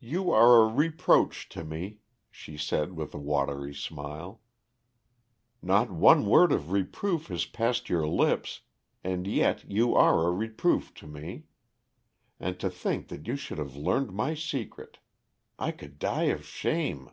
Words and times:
"You 0.00 0.32
are 0.32 0.60
a 0.62 0.66
reproach 0.66 1.48
to 1.50 1.62
me," 1.62 2.00
she 2.32 2.56
said 2.58 2.94
with 2.94 3.14
a 3.14 3.18
watery 3.18 3.72
smile. 3.72 4.40
"Not 5.62 5.88
one 5.88 6.26
word 6.26 6.50
of 6.50 6.72
reproof 6.72 7.28
has 7.28 7.44
passed 7.46 7.88
your 7.88 8.04
lips, 8.08 8.62
and 9.04 9.24
yet 9.28 9.64
you 9.70 9.94
are 9.94 10.26
a 10.26 10.32
reproof 10.32 10.92
to 10.94 11.06
me. 11.06 11.44
And 12.40 12.58
to 12.58 12.68
think 12.70 13.06
that 13.06 13.28
you 13.28 13.36
should 13.36 13.58
have 13.58 13.76
learned 13.76 14.12
my 14.12 14.34
secret! 14.34 14.98
I 15.60 15.70
could 15.70 16.00
die 16.00 16.24
of 16.34 16.44
shame." 16.44 17.10